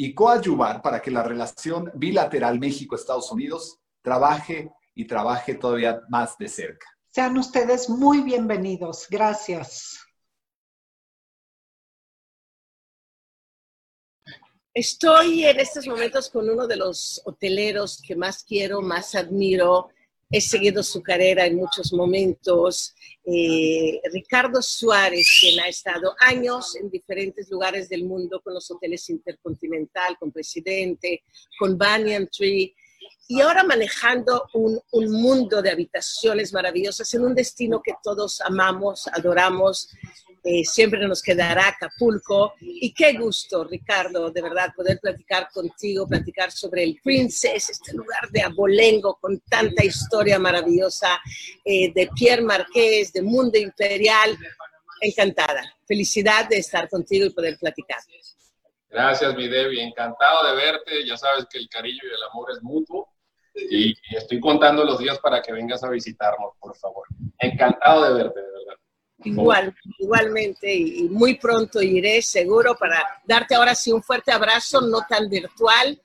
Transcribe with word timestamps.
y 0.00 0.14
coadyuvar 0.14 0.80
para 0.80 1.02
que 1.02 1.10
la 1.10 1.24
relación 1.24 1.90
bilateral 1.92 2.60
México-Estados 2.60 3.32
Unidos 3.32 3.80
trabaje 4.00 4.70
y 4.94 5.06
trabaje 5.06 5.56
todavía 5.56 6.00
más 6.08 6.38
de 6.38 6.48
cerca. 6.48 6.86
Sean 7.08 7.36
ustedes 7.36 7.90
muy 7.90 8.22
bienvenidos. 8.22 9.08
Gracias. 9.10 9.98
Estoy 14.72 15.44
en 15.44 15.58
estos 15.58 15.88
momentos 15.88 16.30
con 16.30 16.48
uno 16.48 16.68
de 16.68 16.76
los 16.76 17.20
hoteleros 17.24 18.00
que 18.00 18.14
más 18.14 18.44
quiero, 18.44 18.80
más 18.80 19.16
admiro. 19.16 19.88
He 20.30 20.40
seguido 20.40 20.82
su 20.82 21.02
carrera 21.02 21.46
en 21.46 21.56
muchos 21.56 21.92
momentos. 21.92 22.94
Eh, 23.24 24.00
Ricardo 24.12 24.60
Suárez, 24.60 25.26
quien 25.40 25.60
ha 25.60 25.68
estado 25.68 26.14
años 26.20 26.76
en 26.76 26.90
diferentes 26.90 27.50
lugares 27.50 27.88
del 27.88 28.04
mundo 28.04 28.40
con 28.42 28.54
los 28.54 28.70
hoteles 28.70 29.08
Intercontinental, 29.08 30.16
con 30.18 30.30
Presidente, 30.30 31.22
con 31.58 31.78
Banyan 31.78 32.28
Tree 32.28 32.74
y 33.30 33.40
ahora 33.42 33.62
manejando 33.62 34.48
un, 34.54 34.80
mundo 34.92 35.60
de 35.60 35.70
habitaciones 35.70 36.52
maravillosas 36.52 37.12
en 37.12 37.24
un 37.24 37.34
destino 37.34 37.82
que 37.82 37.92
todos 38.02 38.40
amamos, 38.40 39.06
adoramos. 39.08 39.90
Eh, 40.44 40.64
siempre 40.64 41.06
nos 41.06 41.22
quedará 41.22 41.68
Acapulco. 41.68 42.54
Y 42.60 42.92
qué 42.92 43.14
gusto, 43.14 43.64
Ricardo, 43.64 44.30
de 44.30 44.42
verdad, 44.42 44.72
poder 44.74 44.98
platicar 45.00 45.48
contigo, 45.52 46.06
platicar 46.06 46.50
sobre 46.50 46.84
el 46.84 47.00
Princess, 47.02 47.70
este 47.70 47.92
lugar 47.94 48.28
de 48.30 48.42
abolengo 48.42 49.18
con 49.20 49.40
tanta 49.40 49.84
historia 49.84 50.38
maravillosa 50.38 51.20
eh, 51.64 51.92
de 51.92 52.08
Pierre 52.14 52.42
Marqués, 52.42 53.12
de 53.12 53.22
Mundo 53.22 53.58
Imperial. 53.58 54.36
Encantada. 55.00 55.62
Felicidad 55.86 56.48
de 56.48 56.58
estar 56.58 56.88
contigo 56.88 57.26
y 57.26 57.30
poder 57.30 57.56
platicar. 57.58 57.98
Gracias, 58.88 59.34
mi 59.36 59.48
Debbie. 59.48 59.82
Encantado 59.82 60.48
de 60.48 60.56
verte. 60.56 61.06
Ya 61.06 61.16
sabes 61.16 61.46
que 61.50 61.58
el 61.58 61.68
cariño 61.68 62.00
y 62.02 62.14
el 62.14 62.22
amor 62.30 62.50
es 62.50 62.62
mutuo. 62.62 63.08
Y 63.54 63.94
estoy 64.16 64.40
contando 64.40 64.84
los 64.84 64.98
días 64.98 65.18
para 65.18 65.42
que 65.42 65.52
vengas 65.52 65.82
a 65.82 65.90
visitarnos, 65.90 66.52
por 66.60 66.76
favor. 66.76 67.06
Encantado 67.38 68.04
de 68.04 68.22
verte. 68.22 68.40
Igual, 69.24 69.74
igualmente, 69.98 70.72
y 70.72 71.08
muy 71.08 71.38
pronto 71.38 71.82
iré 71.82 72.22
seguro 72.22 72.76
para 72.76 73.04
darte 73.24 73.56
ahora 73.56 73.74
sí 73.74 73.90
un 73.90 74.02
fuerte 74.02 74.30
abrazo, 74.30 74.80
no 74.80 75.00
tan 75.08 75.28
virtual, 75.28 76.00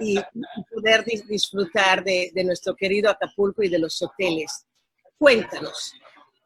y 0.00 0.18
poder 0.74 1.04
disfrutar 1.04 2.02
de, 2.02 2.32
nuestro 2.44 2.74
querido 2.74 3.08
Acapulco 3.08 3.62
y 3.62 3.68
de 3.68 3.78
los 3.78 4.02
hoteles. 4.02 4.66
Cuéntanos, 5.16 5.94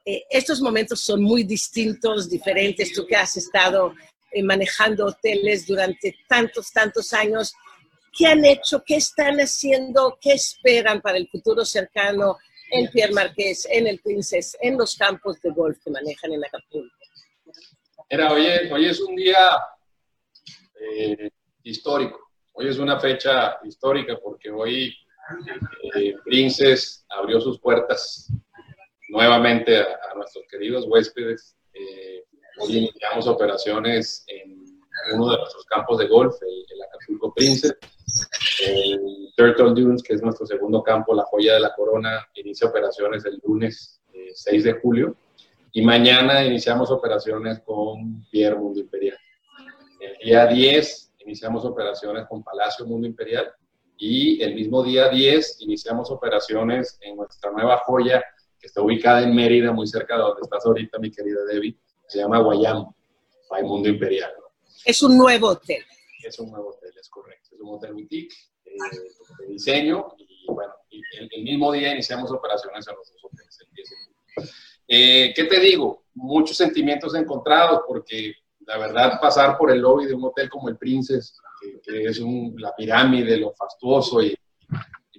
eh, 0.04 0.24
estos 0.30 0.60
momentos 0.60 1.00
son 1.00 1.22
muy 1.22 1.42
distintos, 1.42 2.28
diferentes, 2.28 2.92
tú 2.92 3.06
que 3.06 3.16
has 3.16 3.36
estado 3.36 3.94
eh, 4.30 4.42
manejando 4.42 5.06
hoteles 5.06 5.66
durante 5.66 6.14
tantos, 6.28 6.70
tantos 6.70 7.12
años, 7.14 7.54
¿Qué 8.12 8.26
han 8.26 8.44
hecho? 8.44 8.82
¿Qué 8.84 8.96
están 8.96 9.36
haciendo? 9.38 10.18
¿Qué 10.20 10.32
esperan 10.32 11.00
para 11.00 11.16
el 11.16 11.28
futuro 11.28 11.64
cercano 11.64 12.38
en 12.70 12.90
Pierre 12.90 13.12
Marqués, 13.12 13.66
en 13.70 13.86
el 13.86 14.00
Princess, 14.00 14.56
en 14.60 14.78
los 14.78 14.96
campos 14.96 15.40
de 15.40 15.50
golf 15.50 15.78
que 15.84 15.90
manejan 15.90 16.32
en 16.32 16.44
Acapulco? 16.44 16.94
Mira, 18.10 18.32
hoy 18.32 18.46
es, 18.46 18.72
hoy 18.72 18.86
es 18.86 19.00
un 19.00 19.16
día 19.16 19.50
eh, 20.80 21.30
histórico. 21.62 22.18
Hoy 22.52 22.68
es 22.68 22.78
una 22.78 22.98
fecha 22.98 23.58
histórica 23.64 24.18
porque 24.22 24.50
hoy 24.50 24.94
eh, 25.94 26.14
Princess 26.24 27.04
abrió 27.08 27.40
sus 27.40 27.60
puertas 27.60 28.32
nuevamente 29.08 29.78
a, 29.78 30.14
nuestros 30.16 30.44
queridos 30.50 30.86
huéspedes. 30.88 31.56
Eh, 31.72 32.24
hoy 32.58 32.78
iniciamos 32.78 33.26
operaciones 33.26 34.24
en 34.26 34.64
uno 35.14 35.30
de 35.30 35.38
nuestros 35.38 35.64
campos 35.64 35.98
de 35.98 36.08
golf, 36.08 36.34
el, 36.42 36.82
Acapulco 36.82 37.32
Princess. 37.34 37.76
El 38.66 39.32
Turtle 39.36 39.72
Dunes, 39.74 40.02
que 40.02 40.14
es 40.14 40.22
nuestro 40.22 40.46
segundo 40.46 40.82
campo, 40.82 41.14
la 41.14 41.24
joya 41.24 41.54
de 41.54 41.60
la 41.60 41.74
corona, 41.74 42.26
inicia 42.34 42.68
operaciones 42.68 43.24
el 43.24 43.40
lunes 43.44 44.00
6 44.34 44.64
eh, 44.64 44.72
de 44.72 44.80
julio. 44.80 45.16
Y 45.72 45.82
mañana 45.82 46.44
iniciamos 46.44 46.90
operaciones 46.90 47.60
con 47.60 48.26
Pierre 48.30 48.56
Mundo 48.56 48.80
Imperial. 48.80 49.16
El 50.00 50.16
día 50.24 50.46
10 50.46 51.12
iniciamos 51.20 51.64
operaciones 51.64 52.26
con 52.26 52.42
Palacio 52.42 52.86
Mundo 52.86 53.06
Imperial. 53.06 53.52
Y 53.96 54.42
el 54.42 54.54
mismo 54.54 54.82
día 54.82 55.08
10 55.08 55.60
iniciamos 55.60 56.10
operaciones 56.10 56.98
en 57.02 57.16
nuestra 57.16 57.52
nueva 57.52 57.78
joya, 57.84 58.24
que 58.58 58.66
está 58.66 58.82
ubicada 58.82 59.22
en 59.22 59.34
Mérida, 59.34 59.72
muy 59.72 59.86
cerca 59.86 60.16
de 60.16 60.22
donde 60.22 60.40
estás 60.42 60.64
ahorita, 60.66 60.98
mi 60.98 61.10
querida 61.10 61.44
Debbie. 61.44 61.78
Se 62.06 62.18
llama 62.18 62.40
Guayam, 62.40 62.86
Mundo 63.62 63.88
Imperial. 63.88 64.32
Es 64.84 65.02
un 65.02 65.16
nuevo 65.16 65.48
hotel. 65.48 65.84
Es 66.24 66.38
un 66.38 66.50
nuevo 66.50 66.70
hotel, 66.70 66.92
es 66.98 67.08
correcto. 67.08 67.50
Es 67.52 67.60
un 67.60 67.74
hotel 67.74 67.92
boutique 67.92 68.34
eh, 68.64 68.72
de 69.40 69.46
diseño 69.46 70.14
y 70.18 70.46
bueno, 70.46 70.72
el, 70.90 71.42
mismo 71.42 71.72
día 71.72 71.92
iniciamos 71.92 72.30
operaciones 72.30 72.86
en 72.88 72.96
los 72.96 73.12
dos 73.12 73.24
hoteles. 73.24 73.58
Eh, 74.88 75.32
¿Qué 75.34 75.44
te 75.44 75.60
digo? 75.60 76.04
Muchos 76.14 76.56
sentimientos 76.56 77.14
encontrados 77.14 77.82
porque 77.86 78.34
la 78.66 78.78
verdad 78.78 79.20
pasar 79.20 79.56
por 79.56 79.70
el 79.70 79.80
lobby 79.80 80.06
de 80.06 80.14
un 80.14 80.24
hotel 80.24 80.48
como 80.48 80.68
el 80.68 80.76
Princess, 80.76 81.36
que, 81.82 82.04
es 82.04 82.20
la 82.56 82.74
pirámide, 82.74 83.36
lo 83.36 83.52
fastuoso 83.52 84.22
y, 84.22 84.34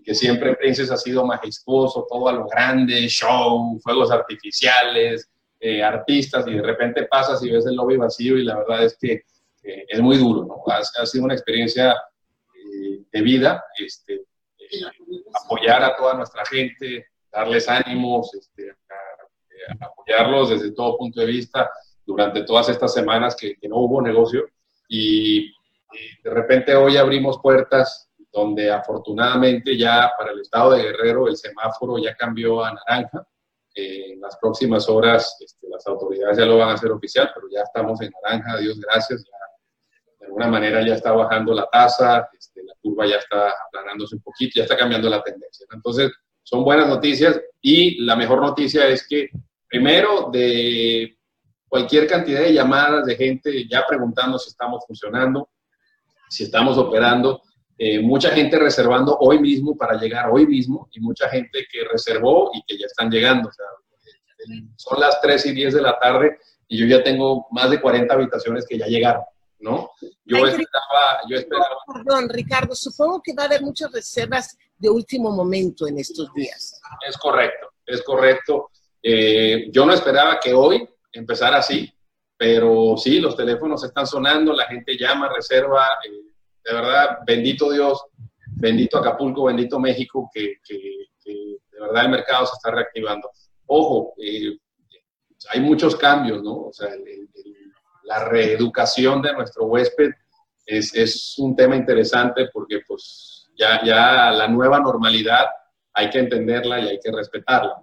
que 0.04 0.16
siempre 0.16 0.56
Princess 0.56 0.90
ha 0.90 0.98
sido 0.98 1.26
majestuoso, 1.26 2.08
todo 2.10 2.28
a 2.28 2.34
lo 2.34 2.48
grande, 2.48 3.08
show, 3.08 3.80
fuegos 3.84 4.10
artificiales, 4.10 5.30
eh, 5.60 5.84
artistas, 5.84 6.48
y 6.48 6.56
de 6.56 6.62
repente 6.64 7.04
pasas 7.04 7.44
y 7.44 7.52
ves 7.52 7.68
el 7.68 7.76
lobby 7.76 7.98
vacío 7.98 8.36
y 8.38 8.44
la 8.44 8.58
verdad 8.58 8.84
es 8.84 8.98
que 8.98 9.22
eh, 9.64 9.86
es 9.88 10.00
muy 10.02 10.18
duro, 10.18 10.46
¿no? 10.46 10.64
Ha, 10.74 11.06
sido 11.06 11.26
una 11.26 11.34
experiencia 11.34 11.96
de 13.12 13.22
vida, 13.22 13.64
este, 13.78 14.22
apoyar 15.34 15.84
a 15.84 15.96
toda 15.96 16.14
nuestra 16.14 16.46
gente, 16.46 17.08
darles 17.32 17.68
ánimos, 17.68 18.34
este, 18.34 18.76
apoyarlos 19.80 20.50
desde 20.50 20.72
todo 20.72 20.98
punto 20.98 21.20
de 21.20 21.28
vista 21.28 21.70
durante 22.06 22.44
todas 22.44 22.70
estas 22.70 22.94
semanas 22.94 23.36
que, 23.36 23.58
no 23.68 23.78
hubo 23.78 24.02
negocio. 24.02 24.46
Y, 24.88 25.54
de 26.24 26.30
repente 26.30 26.74
hoy 26.74 26.96
abrimos 26.96 27.40
puertas 27.44 28.10
donde 28.32 28.72
afortunadamente 28.72 29.78
ya 29.78 30.10
para 30.18 30.32
el 30.32 30.40
estado 30.40 30.72
de 30.72 30.84
Guerrero 30.84 31.28
el 31.28 31.36
semáforo 31.36 31.98
ya 31.98 32.16
cambió 32.16 32.64
a 32.64 32.74
naranja. 32.74 33.28
Eh, 33.76 34.14
en 34.14 34.22
las 34.22 34.38
próximas 34.38 34.88
horas 34.88 35.38
este, 35.42 35.68
las 35.68 35.86
autoridades 35.88 36.38
ya 36.38 36.46
lo 36.46 36.58
van 36.58 36.70
a 36.70 36.74
hacer 36.76 36.92
oficial, 36.92 37.30
pero 37.36 37.48
ya 37.52 37.62
estamos 37.62 38.00
en 38.02 38.12
naranja, 38.24 38.58
Dios 38.60 38.80
gracias. 38.80 39.26
de 39.26 39.32
alguna 40.42 40.60
manera 40.60 40.86
ya 40.86 40.96
está 40.96 41.12
bajando 41.12 41.54
la 41.54 41.68
tasa, 41.72 42.30
este, 42.38 42.64
la 42.64 42.74
curva 42.82 43.06
ya 43.06 43.18
está 43.18 43.54
aplanándose 43.68 44.16
un 44.16 44.22
poquito, 44.22 44.54
ya 44.56 44.64
está 44.64 44.78
cambiando 44.78 45.10
la 45.10 45.22
tendencia. 45.22 45.66
Entonces, 45.72 46.12
son 46.44 46.64
buenas 46.64 46.88
noticias 46.88 47.40
y 47.62 48.04
la 48.04 48.16
mejor 48.16 48.42
noticia 48.42 48.88
es 48.88 49.08
que 49.08 49.30
primero 49.68 50.30
de 50.32 51.18
cualquier 51.68 52.08
cantidad 52.08 52.42
de 52.42 52.54
llamadas 52.54 53.06
de 53.06 53.16
gente 53.16 53.68
ya 53.70 53.86
preguntando 53.88 54.38
si 54.38 54.50
estamos 54.50 54.84
funcionando, 54.86 55.50
si 56.30 56.44
estamos 56.44 56.78
operando, 56.78 57.42
eh, 57.78 58.00
mucha 58.00 58.32
gente 58.32 58.60
reservando 58.60 59.18
hoy 59.20 59.40
mismo 59.40 59.76
para 59.76 59.98
llegar 60.00 60.30
hoy 60.30 60.46
mismo 60.46 60.90
y 60.92 61.00
mucha 61.00 61.30
gente 61.30 61.66
que 61.72 61.84
reservó 61.92 62.52
y 62.54 62.62
que 62.68 62.78
ya 62.78 62.86
están 62.86 63.10
llegando. 63.10 63.50
son 64.76 65.00
las 65.00 65.22
3 65.22 65.46
y 65.48 65.52
10 65.54 65.74
de 65.76 65.82
la 65.82 65.98
tarde 66.00 66.38
y 66.68 66.78
yo 66.78 66.86
ya 66.86 67.04
tengo 67.04 67.48
más 67.52 67.70
de 67.70 67.80
40 67.80 68.14
habitaciones 68.14 68.66
que 68.68 68.78
ya 68.78 68.88
llegaron. 68.88 69.24
¿No? 69.62 69.92
Yo 70.26 70.38
esperaba, 70.46 71.22
yo 71.30 71.38
esperaba. 71.38 71.78
Perdón, 71.94 72.30
Ricardo, 72.30 72.76
supongo 72.76 73.22
que 73.22 73.34
va 73.34 73.44
a 73.44 73.46
haber 73.46 73.62
muchas 73.62 73.92
reservas 73.92 74.58
de 74.78 74.90
último 74.90 75.32
momento 75.32 75.88
en 75.88 76.00
estos 76.00 76.34
días. 76.34 76.82
Es 77.08 77.18
correcto, 77.18 77.70
es 77.86 78.02
correcto. 78.04 78.72
Eh, 79.02 79.70
yo 79.72 79.86
no 79.86 79.94
esperaba 79.94 80.40
que 80.40 80.54
hoy 80.54 80.88
empezara 81.12 81.58
así, 81.58 81.92
pero 82.38 82.96
sí, 82.98 83.20
los 83.20 83.36
teléfonos 83.36 83.84
están 83.84 84.08
sonando, 84.08 84.54
la 84.54 84.66
gente 84.66 84.98
llama, 84.98 85.32
reserva. 85.34 85.88
Eh, 86.04 86.34
de 86.64 86.74
verdad, 86.74 87.20
bendito 87.26 87.72
Dios, 87.72 88.04
bendito 88.58 88.98
Acapulco, 88.98 89.46
bendito 89.46 89.80
México, 89.80 90.30
que, 90.34 90.58
de 91.24 91.80
verdad 91.80 92.06
el 92.06 92.12
mercado 92.12 92.46
se 92.46 92.54
está 92.54 92.72
reactivando. 92.72 93.30
Ojo, 93.68 94.14
eh, 94.18 94.58
hay 95.50 95.60
muchos 95.60 95.96
cambios, 95.96 96.44
¿no? 96.44 96.66
O 96.66 96.74
sea, 96.74 96.90
la 98.04 98.26
reeducación 98.26 99.22
de 99.22 99.34
nuestro 99.34 99.66
huésped 99.66 100.12
es, 100.66 100.94
es, 100.96 101.36
un 101.38 101.56
tema 101.56 101.76
interesante 101.76 102.50
porque 102.52 102.82
pues 102.88 103.50
ya, 103.56 103.84
ya 103.84 104.32
la 104.32 104.48
nueva 104.48 104.80
normalidad 104.80 105.46
hay 105.94 106.10
que 106.10 106.20
entenderla 106.20 106.80
y 106.80 106.88
hay 106.90 107.00
que 107.00 107.12
respetarla, 107.12 107.76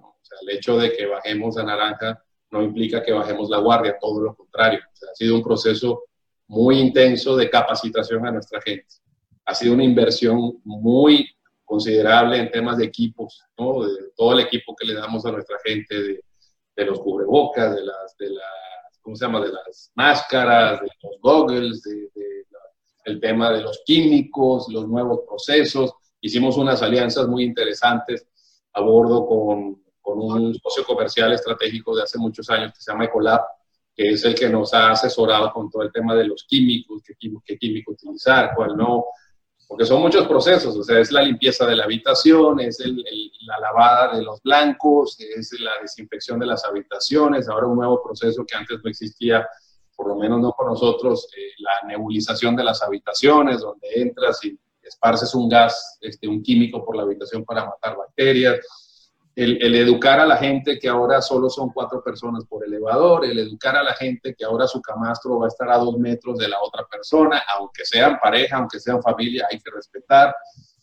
el 0.42 0.50
hecho 0.50 0.78
de 0.78 0.92
que 0.92 1.06
bajemos 1.06 1.58
a 1.58 1.62
naranja 1.62 2.22
no 2.50 2.62
implica 2.62 3.02
que 3.02 3.12
bajemos 3.12 3.50
la 3.50 3.58
guardia, 3.58 3.96
todo 4.00 4.20
lo 4.22 4.34
contrario. 4.34 4.80
ha 4.80 5.14
sido 5.14 5.36
un 5.36 5.42
proceso 5.42 6.04
muy 6.46 6.78
intenso 6.78 7.36
de 7.36 7.50
capacitación 7.50 8.26
a 8.26 8.32
nuestra 8.32 8.60
gente. 8.62 8.86
Ha 9.44 9.54
sido 9.54 9.74
una 9.74 9.84
inversión 9.84 10.60
muy 10.64 11.28
considerable 11.64 12.38
en 12.38 12.50
temas 12.50 12.78
de 12.78 12.86
equipos, 12.86 13.44
¿no? 13.58 13.84
de 13.84 14.10
todo 14.16 14.32
el 14.32 14.40
equipo 14.40 14.74
que 14.74 14.86
le 14.86 14.94
damos 14.94 15.26
a 15.26 15.32
nuestra 15.32 15.58
gente, 15.62 16.02
de, 16.02 16.24
de 16.74 16.84
los 16.86 17.00
cubrebocas, 17.00 17.74
de 17.74 17.84
las, 17.84 18.16
de 18.16 18.30
las, 18.30 18.44
¿cómo 19.08 19.16
se 19.16 19.24
llama? 19.24 19.40
De 19.40 19.52
las 19.52 19.90
máscaras, 19.94 20.80
de 20.80 20.88
los 21.02 21.20
goggles, 21.20 21.82
de, 21.82 22.10
de 22.14 22.44
el 23.04 23.20
tema 23.20 23.50
de 23.50 23.62
los 23.62 23.80
químicos, 23.86 24.68
los 24.68 24.86
nuevos 24.86 25.20
procesos. 25.26 25.92
Hicimos 26.20 26.58
unas 26.58 26.82
alianzas 26.82 27.26
muy 27.26 27.42
interesantes 27.42 28.28
a 28.74 28.80
bordo 28.82 29.26
con 29.26 29.78
con 30.08 30.20
un 30.20 30.54
socio 30.54 30.84
comercial 30.84 31.34
estratégico 31.34 31.94
de 31.94 32.02
hace 32.02 32.16
muchos 32.18 32.48
años 32.48 32.72
que 32.72 32.80
se 32.80 32.90
llama 32.90 33.04
Ecolab, 33.04 33.42
que 33.94 34.08
es 34.08 34.24
el 34.24 34.34
que 34.34 34.48
nos 34.48 34.72
ha 34.72 34.92
asesorado 34.92 35.52
con 35.52 35.70
todo 35.70 35.82
el 35.82 35.92
tema 35.92 36.14
de 36.14 36.24
los 36.24 36.44
químicos, 36.44 37.02
qué 37.04 37.14
qué 37.44 37.58
químico 37.58 37.92
utilizar, 37.92 38.52
cuál 38.56 38.74
no, 38.74 39.04
porque 39.68 39.84
son 39.84 40.00
muchos 40.00 40.26
procesos, 40.26 40.74
o 40.74 40.82
sea, 40.82 40.98
es 40.98 41.12
la 41.12 41.22
limpieza 41.22 41.66
de 41.66 41.76
la 41.76 41.84
habitación, 41.84 42.58
es 42.58 42.80
el, 42.80 43.04
la 43.46 43.60
lavada 43.60 44.16
de 44.16 44.22
los 44.22 44.42
blancos, 44.42 45.20
es 45.20 45.52
la 45.60 45.72
desinfección 45.82 46.40
de 46.40 46.46
las 46.46 46.64
habitaciones, 46.64 47.48
ahora 47.48 47.66
un 47.66 47.76
nuevo 47.76 48.02
proceso 48.02 48.46
que 48.46 48.56
antes 48.56 48.78
no 48.82 48.88
existía, 48.88 49.46
por 49.94 50.08
lo 50.08 50.16
menos 50.16 50.40
no 50.40 50.52
con 50.52 50.68
nosotros, 50.68 51.28
eh, 51.36 51.52
la 51.58 51.86
nebulización 51.86 52.56
de 52.56 52.64
las 52.64 52.82
habitaciones, 52.82 53.60
donde 53.60 53.88
entras 53.94 54.42
y 54.42 54.58
esparces 54.82 55.34
un 55.34 55.50
gas, 55.50 55.98
este, 56.00 56.26
un 56.26 56.42
químico 56.42 56.82
por 56.82 56.96
la 56.96 57.02
habitación 57.02 57.44
para 57.44 57.66
matar 57.66 57.94
bacterias 57.94 58.87
el, 59.38 59.74
educar 59.76 60.18
a 60.18 60.26
la 60.26 60.36
gente 60.36 60.80
que 60.80 60.88
ahora 60.88 61.22
solo 61.22 61.48
son 61.48 61.70
cuatro 61.72 62.02
personas 62.02 62.44
por 62.44 62.64
elevador, 62.64 63.24
el 63.24 63.38
educar 63.38 63.76
a 63.76 63.84
la 63.84 63.94
gente 63.94 64.34
que 64.34 64.44
ahora 64.44 64.66
su 64.66 64.82
camastro 64.82 65.38
va 65.38 65.46
a 65.46 65.48
estar 65.48 65.70
a 65.70 65.78
dos 65.78 65.96
metros 65.96 66.38
de 66.38 66.48
la 66.48 66.60
otra 66.60 66.84
persona, 66.90 67.40
aunque 67.56 67.84
sean 67.84 68.18
pareja, 68.20 68.56
aunque 68.56 68.80
sean 68.80 69.00
familia, 69.00 69.46
hay 69.48 69.60
que 69.60 69.70
respetar, 69.70 70.34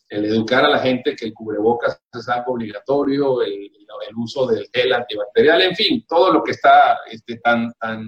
el 0.08 0.24
educar 0.24 0.64
a 0.64 0.70
la 0.70 0.80
gente 0.80 1.18
que 1.18 1.26
el 1.26 1.34
cubrebocas 1.34 2.02
es 2.14 2.30
algo 2.30 2.54
obligatorio, 2.54 3.42
el, 3.42 3.72
uso 4.18 4.48
del 4.48 4.70
gel 4.72 4.94
antibacterial, 4.94 5.62
en 5.62 5.76
fin, 5.76 6.06
todo 6.08 6.32
lo 6.32 6.44
que 6.44 6.52
está 6.52 7.00
este, 7.12 7.38
tan, 7.40 7.74
tan, 7.74 8.08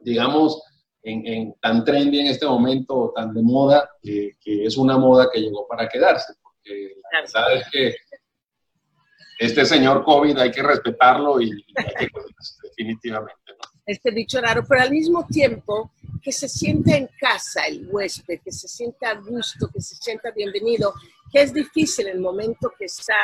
digamos, 0.00 0.62
en, 1.02 1.54
tan 1.60 1.84
trendy 1.84 2.20
en 2.20 2.26
este 2.26 2.44
momento, 2.44 3.12
tan 3.14 3.32
de 3.32 3.40
moda, 3.40 3.88
que, 4.02 4.34
es 4.44 4.76
una 4.76 4.98
moda 4.98 5.30
que 5.32 5.40
llegó 5.40 5.66
para 5.66 5.88
quedarse, 5.88 6.34
porque 6.42 6.92
la 7.12 7.20
verdad 7.20 7.54
es 7.54 7.70
que 7.70 7.94
este 9.38 9.64
señor 9.66 10.04
COVID 10.04 10.38
hay 10.38 10.50
que 10.50 10.62
respetarlo 10.62 11.40
y, 11.40 11.50
hay 11.76 12.06
que 12.06 12.08
definitivamente. 12.62 13.34
Este 13.84 14.10
dicho 14.10 14.40
raro, 14.40 14.64
pero 14.68 14.82
al 14.82 14.90
mismo 14.90 15.26
tiempo 15.26 15.92
que 16.20 16.32
se 16.32 16.48
sienta 16.48 16.96
en 16.96 17.08
casa 17.20 17.66
el 17.66 17.86
huésped, 17.88 18.40
que 18.44 18.50
se 18.50 18.66
sienta 18.66 19.10
a 19.10 19.14
gusto, 19.14 19.68
que 19.72 19.80
se 19.80 19.94
sienta 19.94 20.32
bienvenido, 20.32 20.92
que 21.32 21.42
es 21.42 21.54
difícil 21.54 22.08
en 22.08 22.16
el 22.16 22.20
momento 22.20 22.72
que 22.76 22.86
está 22.86 23.14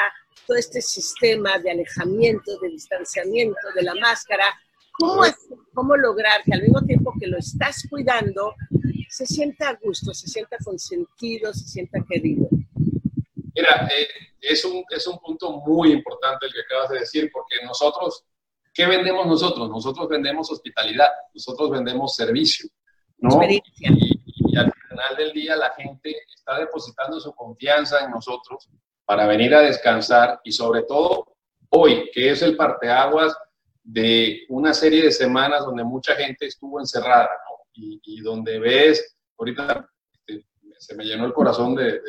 todo 0.46 0.56
este 0.56 0.80
sistema 0.80 1.58
de 1.58 1.72
alejamiento, 1.72 2.58
de 2.60 2.68
distanciamiento, 2.68 3.58
de 3.74 3.82
la 3.82 3.94
máscara, 3.96 4.44
¿cómo, 4.92 5.22
cómo 5.74 5.96
lograr 5.96 6.42
que 6.44 6.54
al 6.54 6.62
mismo 6.62 6.80
tiempo 6.82 7.12
que 7.18 7.26
lo 7.26 7.38
estás 7.38 7.84
cuidando, 7.90 8.54
se 9.08 9.26
sienta 9.26 9.70
a 9.70 9.78
gusto, 9.82 10.14
se 10.14 10.28
sienta 10.28 10.56
consentido, 10.64 11.52
se 11.52 11.66
sienta 11.66 11.98
querido? 12.08 12.48
Mira, 13.54 13.88
eh, 13.88 14.31
es, 14.42 14.64
un, 14.64 14.84
es 14.90 15.06
un 15.06 15.18
punto 15.18 15.52
muy 15.52 15.92
importante 15.92 16.46
el 16.46 16.52
que 16.52 16.60
acabas 16.60 16.90
de 16.90 16.98
decir, 16.98 17.30
porque 17.32 17.64
nosotros, 17.64 18.24
¿qué 18.74 18.86
vendemos 18.86 19.26
nosotros? 19.26 19.70
Nosotros 19.70 20.08
vendemos 20.08 20.50
hospitalidad, 20.50 21.08
nosotros 21.32 21.70
vendemos 21.70 22.14
servicio, 22.14 22.68
¿no? 23.18 23.40
Y, 23.48 23.62
y, 23.78 24.56
al 24.56 24.70
final 24.72 25.16
del 25.16 25.32
día 25.32 25.56
la 25.56 25.72
gente 25.74 26.14
está 26.34 26.58
depositando 26.58 27.18
su 27.20 27.32
confianza 27.32 28.04
en 28.04 28.10
nosotros 28.10 28.68
para 29.06 29.26
venir 29.26 29.54
a 29.54 29.60
descansar 29.60 30.40
y 30.44 30.52
sobre 30.52 30.82
todo 30.82 31.36
hoy, 31.70 32.10
que 32.12 32.30
es 32.30 32.42
el 32.42 32.56
parteaguas 32.56 33.34
de 33.82 34.44
una 34.48 34.74
serie 34.74 35.04
de 35.04 35.10
semanas 35.10 35.64
donde 35.64 35.84
mucha 35.84 36.14
gente 36.16 36.46
estuvo 36.46 36.78
encerrada, 36.80 37.30
¿no? 37.48 37.64
Y, 37.72 38.00
y 38.04 38.20
donde 38.20 38.58
ves, 38.58 39.16
ahorita 39.38 39.88
se 40.82 40.96
me 40.96 41.04
llenó 41.04 41.26
el 41.26 41.32
corazón 41.32 41.76
de, 41.76 42.00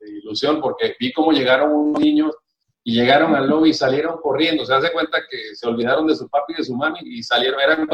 ilusión 0.00 0.60
porque 0.60 0.96
vi 0.98 1.12
cómo 1.12 1.32
llegaron 1.32 1.72
unos 1.72 2.00
niños 2.00 2.34
y 2.82 2.94
llegaron 2.94 3.34
al 3.34 3.48
lobby 3.48 3.70
y 3.70 3.74
salieron 3.74 4.18
corriendo. 4.18 4.64
Se 4.64 4.74
hace 4.74 4.92
cuenta 4.92 5.18
que 5.30 5.54
se 5.54 5.66
olvidaron 5.66 6.06
de 6.06 6.16
su 6.16 6.28
papi 6.28 6.54
y 6.54 6.56
de 6.56 6.64
su 6.64 6.74
mami 6.74 7.00
y 7.02 7.22
salieron, 7.22 7.60
eran 7.60 7.88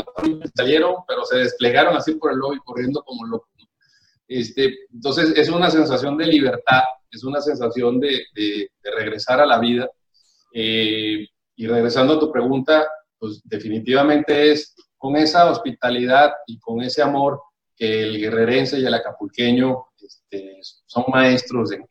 salieron, 0.55 0.97
pero 1.07 1.25
se 1.25 1.39
desplegaron 1.39 1.97
así 1.97 2.15
por 2.15 2.33
el 2.33 2.39
lobby 2.39 2.59
corriendo 2.65 3.03
como 3.03 3.27
locos. 3.27 3.49
Este, 4.29 4.79
entonces 4.93 5.33
es 5.37 5.49
una 5.49 5.71
sensación 5.71 6.17
de 6.17 6.27
libertad, 6.27 6.83
es 7.11 7.25
una 7.25 7.41
sensación 7.41 7.99
de, 7.99 8.23
de, 8.35 8.71
regresar 8.97 9.41
a 9.41 9.47
la 9.47 9.59
vida. 9.59 9.91
Eh, 10.53 11.27
y 11.57 11.67
regresando 11.67 12.15
a 12.15 12.21
tu 12.21 12.31
pregunta, 12.33 12.89
pues 13.19 13.41
definitivamente 13.45 14.53
es 14.53 14.75
con 14.97 15.17
esa 15.17 15.51
hospitalidad 15.51 16.33
y 16.47 16.59
con 16.61 16.81
ese 16.83 17.03
amor 17.03 17.41
que 17.77 18.03
el 18.03 18.19
guerrerense 18.19 18.79
y 18.79 18.87
el 18.87 18.95
acapulqueño 18.95 19.90
este, 20.11 20.61
son 20.87 21.05
maestros 21.09 21.73
en, 21.73 21.87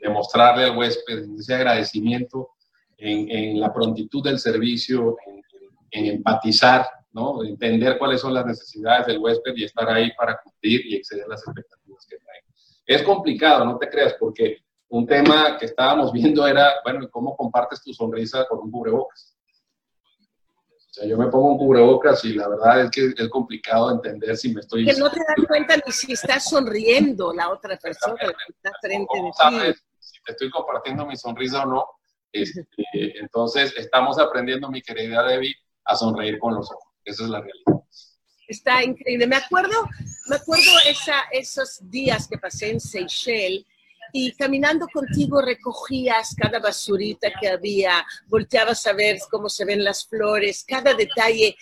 demostrarle 0.00 0.64
al 0.64 0.76
huésped 0.76 1.24
ese 1.38 1.54
agradecimiento, 1.54 2.50
en, 2.96 3.60
la 3.60 3.72
prontitud 3.72 4.22
del 4.22 4.38
servicio, 4.38 5.16
en 5.90 6.06
empatizar, 6.06 6.86
¿no? 7.12 7.44
entender 7.44 7.98
cuáles 7.98 8.20
son 8.20 8.32
las 8.32 8.46
necesidades 8.46 9.06
del 9.06 9.18
huésped 9.18 9.54
y 9.56 9.64
estar 9.64 9.88
ahí 9.88 10.12
para 10.16 10.40
cumplir 10.42 10.86
y 10.86 10.96
exceder 10.96 11.26
las 11.28 11.40
expectativas 11.40 12.06
que 12.06 12.16
traen. 12.16 12.44
Es 12.86 13.02
complicado, 13.02 13.64
no 13.64 13.76
te 13.76 13.88
creas, 13.88 14.14
porque 14.18 14.58
un 14.88 15.06
tema 15.06 15.56
que 15.58 15.66
estábamos 15.66 16.12
viendo 16.12 16.46
era, 16.46 16.74
bueno, 16.84 17.08
¿cómo 17.10 17.36
compartes 17.36 17.82
tu 17.82 17.92
sonrisa 17.92 18.46
con 18.48 18.60
un 18.60 18.70
cubrebocas? 18.70 19.31
O 20.92 20.94
sea, 20.94 21.06
yo 21.06 21.16
me 21.16 21.28
pongo 21.28 21.52
un 21.52 21.58
cubrebocas 21.58 22.22
y 22.26 22.34
la 22.34 22.46
verdad 22.48 22.82
es 22.82 22.90
que 22.90 23.14
es 23.16 23.28
complicado 23.30 23.90
entender 23.90 24.36
si 24.36 24.52
me 24.52 24.60
estoy... 24.60 24.84
Que 24.84 24.92
no 24.92 25.10
te 25.10 25.20
das 25.20 25.46
cuenta 25.48 25.74
ni 25.76 25.90
si 25.90 26.12
estás 26.12 26.50
sonriendo 26.50 27.32
la 27.32 27.48
otra 27.48 27.78
persona 27.78 28.14
que 28.18 28.52
está 28.52 28.72
frente 28.78 29.22
de 29.22 29.32
sabes 29.32 29.82
si 29.98 30.22
te 30.22 30.32
estoy 30.32 30.50
compartiendo 30.50 31.06
mi 31.06 31.16
sonrisa 31.16 31.62
o 31.62 31.66
no? 31.66 31.86
Este, 32.30 32.64
entonces, 33.18 33.72
estamos 33.78 34.18
aprendiendo, 34.18 34.68
mi 34.68 34.82
querida 34.82 35.22
Debbie, 35.22 35.54
a 35.86 35.96
sonreír 35.96 36.38
con 36.38 36.54
los 36.54 36.70
ojos. 36.70 36.92
Esa 37.06 37.24
es 37.24 37.30
la 37.30 37.40
realidad. 37.40 37.84
Está 38.46 38.84
increíble. 38.84 39.26
Me 39.26 39.36
acuerdo, 39.36 39.88
me 40.28 40.36
acuerdo 40.36 40.70
esa, 40.86 41.22
esos 41.32 41.78
días 41.88 42.28
que 42.28 42.36
pasé 42.36 42.70
en 42.70 42.80
Seychelles 42.80 43.64
y 44.12 44.32
caminando 44.32 44.86
contigo 44.92 45.40
recogías 45.40 46.34
cada 46.36 46.58
basurita 46.58 47.32
que 47.40 47.48
había, 47.48 48.04
volteabas 48.26 48.86
a 48.86 48.92
ver 48.92 49.18
cómo 49.30 49.48
se 49.48 49.64
ven 49.64 49.82
las 49.82 50.06
flores, 50.06 50.64
cada 50.68 50.92
detalle. 50.92 51.56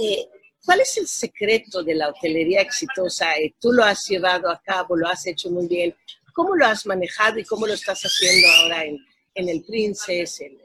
Eh, 0.00 0.28
¿Cuál 0.64 0.80
es 0.80 0.96
el 0.96 1.06
secreto 1.06 1.82
de 1.82 1.94
la 1.94 2.08
hotelería 2.08 2.60
exitosa? 2.60 3.34
Eh, 3.36 3.54
tú 3.60 3.72
lo 3.72 3.84
has 3.84 4.04
llevado 4.08 4.50
a 4.50 4.60
cabo, 4.60 4.96
lo 4.96 5.08
has 5.08 5.26
hecho 5.26 5.50
muy 5.50 5.68
bien. 5.68 5.96
¿Cómo 6.34 6.56
lo 6.56 6.66
has 6.66 6.86
manejado 6.86 7.38
y 7.38 7.44
cómo 7.44 7.66
lo 7.66 7.74
estás 7.74 8.00
haciendo 8.02 8.48
ahora 8.58 8.84
en, 8.84 8.98
en 9.34 9.48
el 9.48 9.62
Princes, 9.64 10.40
en, 10.40 10.58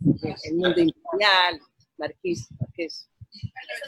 el 0.00 0.54
Mundo 0.54 0.80
Imperial, 0.80 1.60
Marqués, 1.96 2.48
Marqués? 2.58 3.08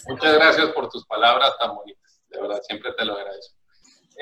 Muchas 0.07 0.35
gracias 0.35 0.67
por 0.73 0.89
tus 0.91 1.05
palabras 1.07 1.53
tan 1.59 1.75
bonitas. 1.75 2.21
De 2.29 2.41
verdad, 2.41 2.61
siempre 2.63 2.93
te 2.97 3.05
lo 3.05 3.15
agradezco. 3.15 3.62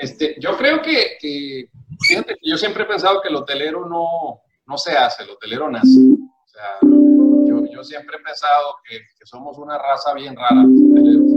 Este, 0.01 0.35
yo 0.39 0.57
creo 0.57 0.81
que, 0.81 1.17
que 1.19 1.69
fíjate 2.01 2.35
yo 2.41 2.57
siempre 2.57 2.83
he 2.83 2.87
pensado 2.87 3.21
que 3.21 3.29
el 3.29 3.35
hotelero 3.35 3.87
no, 3.87 4.41
no 4.65 4.77
se 4.77 4.97
hace, 4.97 5.21
el 5.21 5.29
hotelero 5.29 5.69
nace. 5.69 5.99
O 5.99 6.47
sea, 6.47 6.79
yo, 6.81 7.63
yo 7.71 7.83
siempre 7.83 8.17
he 8.17 8.23
pensado 8.23 8.77
que, 8.83 8.97
que, 8.97 9.25
somos 9.25 9.59
una 9.59 9.77
raza 9.77 10.15
bien 10.15 10.35
rara, 10.35 10.63
los 10.63 10.81
hoteleros, 10.89 11.31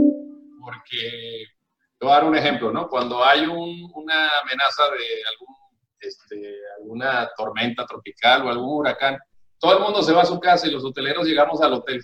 porque 0.59 1.45
te 1.99 2.05
voy 2.05 2.09
a 2.09 2.15
dar 2.15 2.23
un 2.23 2.35
ejemplo, 2.35 2.71
¿no? 2.71 2.89
Cuando 2.89 3.23
hay 3.23 3.45
un, 3.45 3.91
una 3.93 4.29
amenaza 4.41 4.85
de 4.85 5.05
algún, 5.29 5.55
este, 5.99 6.55
alguna 6.79 7.29
tormenta 7.37 7.85
tropical 7.85 8.47
o 8.47 8.49
algún 8.49 8.79
huracán, 8.79 9.19
todo 9.59 9.77
el 9.77 9.83
mundo 9.83 10.01
se 10.01 10.11
va 10.11 10.23
a 10.23 10.25
su 10.25 10.39
casa 10.39 10.65
y 10.65 10.71
los 10.71 10.83
hoteleros 10.83 11.27
llegamos 11.27 11.61
al 11.61 11.73
hotel 11.73 12.03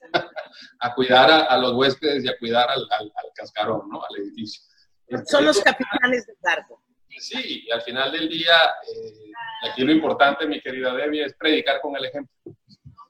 a 0.80 0.94
cuidar 0.94 1.30
a, 1.30 1.58
los 1.58 1.74
huéspedes 1.74 2.24
y 2.24 2.28
a 2.28 2.38
cuidar 2.38 2.66
al 2.70 3.12
cascarón, 3.34 3.90
¿no? 3.90 4.02
Al 4.02 4.16
edificio. 4.22 4.65
Son 5.26 5.44
los 5.44 5.60
capitanes 5.60 6.26
de 6.26 6.34
barco. 6.40 6.82
Sí, 7.18 7.64
y 7.66 7.70
al 7.70 7.82
final 7.82 8.12
del 8.12 8.28
día, 8.28 8.54
eh, 8.92 9.70
aquí 9.70 9.84
lo 9.84 9.92
importante, 9.92 10.46
mi 10.46 10.60
querida 10.60 10.94
Debbie, 10.94 11.24
es 11.24 11.34
predicar 11.34 11.80
con 11.80 11.96
el 11.96 12.04
ejemplo. 12.04 12.34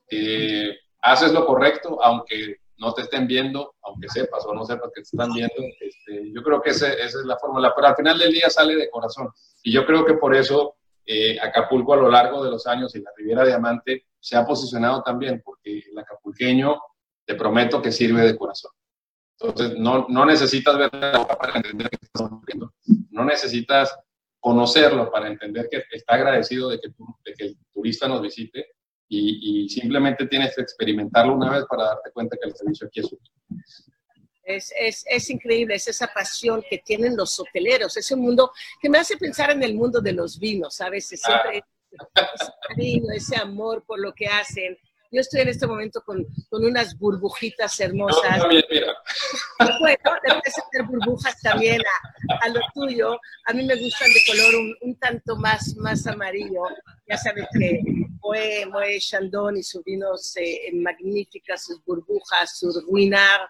Eh, 0.09 0.79
haces 1.01 1.33
lo 1.33 1.45
correcto, 1.45 2.03
aunque 2.03 2.61
no 2.79 2.93
te 2.95 3.03
estén 3.03 3.27
viendo, 3.27 3.75
aunque 3.83 4.09
sepas 4.09 4.45
o 4.47 4.55
no 4.55 4.65
sepas 4.65 4.91
que 4.95 5.01
te 5.01 5.09
están 5.11 5.33
viendo. 5.33 5.55
Este, 5.81 6.33
yo 6.33 6.43
creo 6.43 6.61
que 6.61 6.71
esa 6.71 6.93
es 6.93 7.15
la 7.25 7.39
fórmula, 7.39 7.73
pero 7.75 7.89
al 7.89 7.97
final 7.97 8.19
del 8.19 8.33
día 8.33 8.51
sale 8.51 8.77
de 8.77 8.91
corazón. 8.91 9.29
Y 9.63 9.73
yo 9.73 9.85
creo 9.87 10.05
que 10.05 10.15
por 10.15 10.37
eso 10.37 10.77
eh, 11.05 11.39
Acapulco 11.41 11.95
a 11.95 11.97
lo 11.97 12.11
largo 12.11 12.45
de 12.45 12.51
los 12.51 12.67
años 12.67 12.95
y 12.95 13.01
la 13.01 13.11
Riviera 13.17 13.45
Diamante 13.45 14.07
se 14.19 14.37
ha 14.37 14.45
posicionado 14.45 15.03
también, 15.03 15.41
porque 15.45 15.85
el 15.91 15.99
acapulqueño, 15.99 16.81
te 17.25 17.35
prometo 17.35 17.81
que 17.81 17.93
sirve 17.93 18.23
de 18.23 18.37
corazón. 18.37 18.73
Entonces, 19.39 19.79
no, 19.79 20.07
no 20.09 20.25
necesitas 20.25 20.77
ver 20.79 20.91
para 20.91 21.57
entender 21.57 21.91
que 21.91 21.99
estás 22.01 22.29
sufriendo. 22.29 22.73
No 23.11 23.25
necesitas 23.25 23.95
conocerlo 24.41 25.11
para 25.11 25.29
entender 25.29 25.69
que 25.71 25.83
está 25.91 26.15
agradecido 26.15 26.71
de 26.71 26.81
que, 26.81 26.89
de 26.89 27.35
que 27.35 27.45
el 27.47 27.59
turista 27.73 28.09
nos 28.09 28.23
visite 28.23 28.67
y, 29.09 29.65
y, 29.65 29.69
simplemente 29.69 30.27
tienes 30.27 30.55
que 30.55 30.63
experimentarlo 30.63 31.35
una 31.35 31.51
vez 31.51 31.65
para 31.69 31.85
darte 31.85 32.11
cuenta 32.13 32.37
que 32.41 32.49
el 32.49 32.57
servicio 32.57 32.87
aquí 32.87 33.01
es 33.01 33.07
útil. 33.07 33.33
Es, 34.43 34.73
es, 34.79 35.05
es, 35.09 35.31
increíble, 35.31 35.75
es 35.75 35.89
esa 35.89 36.07
pasión 36.07 36.63
que 36.69 36.79
tienen 36.79 37.17
los 37.17 37.39
hoteleros, 37.39 37.97
ese 37.97 38.15
mundo 38.15 38.53
que 38.81 38.89
me 38.89 38.99
hace 38.99 39.17
pensar 39.17 39.51
en 39.51 39.63
el 39.63 39.75
mundo 39.75 40.01
de 40.01 40.13
los 40.13 40.39
vinos, 40.39 40.77
¿sabes? 40.77 41.07
Siempre 41.09 41.65
ah. 42.15 42.29
ese 42.35 42.53
cariño, 42.69 43.13
ese 43.13 43.37
amor 43.37 43.85
por 43.85 43.99
lo 43.99 44.13
que 44.13 44.27
hacen. 44.27 44.79
Yo 45.13 45.21
estoy 45.21 45.41
en 45.43 45.49
este 45.49 45.67
momento 45.67 46.03
con, 46.05 46.27
con 46.51 46.65
unas 46.65 46.99
burbujitas 46.99 47.79
hermosas. 47.81 48.41
también, 48.41 48.65
mira. 48.71 48.93
Bueno, 49.81 50.11
debes 50.27 50.59
hacer 50.59 50.83
burbujas 50.87 51.41
también 51.41 51.81
a, 51.81 52.35
a, 52.45 52.49
lo 52.49 52.61
tuyo. 52.75 53.19
A 53.47 53.53
mí 53.53 53.65
me 53.65 53.77
gustan 53.77 54.09
de 54.09 54.21
color 54.27 54.55
un, 54.55 54.77
un 54.83 54.99
tanto 54.99 55.37
más, 55.37 55.75
más 55.77 56.07
amarillo. 56.07 56.63
Ya 57.09 57.17
sabes 57.17 57.47
que 57.59 57.81
Moe, 58.21 58.67
Moe 58.67 58.99
Chandon 58.99 59.57
y 59.57 59.63
sus 59.63 59.85
vinos 59.85 60.37
eh, 60.37 60.71
magníficas, 60.75 61.65
sus 61.65 61.85
burbujas, 61.85 62.59
su 62.59 62.73
ruinar, 62.89 63.49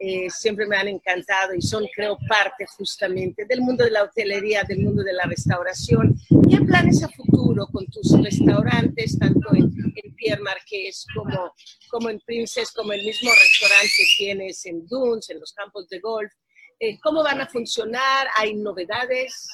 eh, 0.00 0.28
siempre 0.28 0.66
me 0.66 0.76
han 0.76 0.88
encantado 0.88 1.54
y 1.54 1.62
son, 1.62 1.86
creo, 1.94 2.18
parte 2.28 2.66
justamente 2.76 3.44
del 3.46 3.60
mundo 3.60 3.84
de 3.84 3.90
la 3.90 4.02
hotelería, 4.02 4.64
del 4.64 4.80
mundo 4.80 5.02
de 5.02 5.12
la 5.12 5.24
restauración. 5.24 6.14
¿Qué 6.50 6.58
planes 6.58 7.02
a 7.02 7.08
futuro 7.08 7.66
con 7.72 7.86
tus 7.86 8.10
restaurantes, 8.22 9.18
tanto 9.18 9.54
en, 9.54 9.72
en 9.94 10.14
Pierre 10.16 10.42
Marqués 10.42 11.06
como, 11.14 11.52
como 11.90 12.10
en 12.10 12.20
Princess, 12.26 12.72
como 12.72 12.92
el 12.92 13.04
mismo 13.04 13.30
restaurante 13.30 13.88
que 13.96 14.24
tienes 14.24 14.66
en 14.66 14.86
Dunes, 14.86 15.30
en 15.30 15.40
los 15.40 15.52
campos 15.52 15.88
de 15.88 16.00
golf? 16.00 16.32
Eh, 16.80 16.98
¿Cómo 17.00 17.22
van 17.22 17.40
a 17.40 17.46
funcionar? 17.46 18.26
¿Hay 18.36 18.54
novedades? 18.54 19.48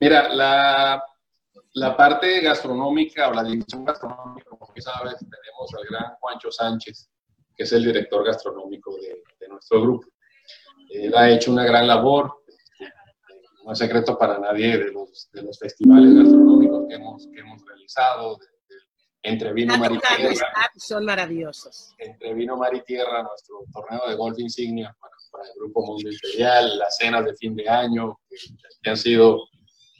Mira, 0.00 0.28
la, 0.32 1.02
la 1.74 1.96
parte 1.96 2.40
gastronómica 2.40 3.28
o 3.28 3.34
la 3.34 3.44
división 3.44 3.84
gastronómica, 3.84 4.48
como 4.48 4.72
sabes, 4.78 5.16
tenemos 5.18 5.74
al 5.76 5.86
gran 5.90 6.14
Juancho 6.20 6.50
Sánchez, 6.50 7.10
que 7.56 7.64
es 7.64 7.72
el 7.72 7.84
director 7.84 8.24
gastronómico 8.24 8.96
de 8.96 9.22
nuestro 9.60 9.82
grupo. 9.82 10.08
Él 10.90 11.14
ha 11.14 11.30
hecho 11.30 11.52
una 11.52 11.64
gran 11.64 11.86
labor, 11.86 12.42
no 13.64 13.72
es 13.72 13.78
secreto 13.78 14.18
para 14.18 14.38
nadie, 14.38 14.78
de 14.78 14.90
los, 14.90 15.30
de 15.32 15.42
los 15.42 15.58
festivales 15.58 16.14
gastronómicos 16.14 16.86
que 16.88 16.94
hemos, 16.94 17.26
que 17.32 17.40
hemos 17.40 17.64
realizado, 17.64 18.38
de, 18.38 18.46
de, 18.46 18.80
entre 19.22 19.52
vino, 19.52 19.76
mar 19.78 19.92
y 19.92 19.98
tierra. 19.98 20.52
Son 20.76 21.04
maravillosos. 21.04 21.94
Entre 21.98 22.34
vino, 22.34 22.56
mar 22.56 22.74
y 22.74 22.82
tierra, 22.82 23.22
nuestro 23.22 23.64
torneo 23.72 24.08
de 24.08 24.16
golf 24.16 24.38
insignia 24.38 24.96
para, 25.00 25.14
para 25.30 25.44
el 25.44 25.54
Grupo 25.56 25.86
Mundo 25.86 26.10
Imperial, 26.10 26.78
las 26.78 26.96
cenas 26.96 27.24
de 27.24 27.34
fin 27.34 27.54
de 27.54 27.68
año, 27.68 28.18
que, 28.28 28.36
que 28.82 28.90
han 28.90 28.96
sido 28.96 29.38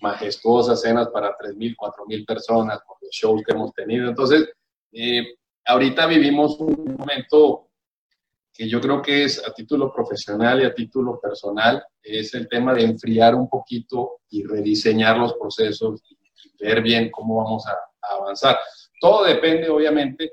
majestuosas 0.01 0.81
cenas 0.81 1.09
para 1.09 1.37
3.000, 1.37 1.77
4.000 1.77 2.27
personas, 2.27 2.81
con 2.87 2.97
los 3.01 3.11
shows 3.13 3.43
que 3.45 3.53
hemos 3.53 3.73
tenido. 3.75 4.09
Entonces, 4.09 4.49
eh, 4.93 5.35
ahorita 5.67 6.07
vivimos 6.07 6.59
un 6.59 6.97
momento 6.99 7.70
que 8.53 8.69
yo 8.69 8.81
creo 8.81 9.01
que 9.01 9.25
es 9.25 9.47
a 9.47 9.53
título 9.53 9.93
profesional 9.93 10.61
y 10.61 10.65
a 10.65 10.75
título 10.75 11.21
personal, 11.21 11.83
es 12.03 12.35
el 12.35 12.49
tema 12.49 12.75
de 12.75 12.85
enfriar 12.85 13.35
un 13.35 13.49
poquito 13.49 14.21
y 14.31 14.45
rediseñar 14.45 15.19
los 15.19 15.35
procesos 15.35 16.03
y, 16.09 16.17
ver 16.63 16.83
bien 16.83 17.11
cómo 17.11 17.43
vamos 17.43 17.67
a, 17.67 17.73
a 17.73 18.17
avanzar. 18.17 18.59
Todo 19.01 19.25
depende, 19.25 19.71
obviamente, 19.71 20.33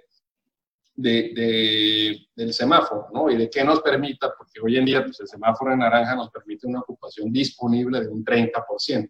de, 0.97 1.31
de, 1.35 2.27
del 2.35 2.53
semáforo, 2.53 3.07
¿no? 3.13 3.29
Y 3.29 3.37
de 3.37 3.49
qué 3.49 3.63
nos 3.63 3.81
permita, 3.81 4.33
porque 4.35 4.59
hoy 4.59 4.77
en 4.77 4.85
día 4.85 5.03
pues, 5.05 5.19
el 5.19 5.27
semáforo 5.27 5.71
en 5.71 5.79
naranja 5.79 6.15
nos 6.15 6.31
permite 6.31 6.67
una 6.67 6.79
ocupación 6.79 7.31
disponible 7.31 8.01
de 8.01 8.07
un 8.07 8.25
30%, 8.25 9.07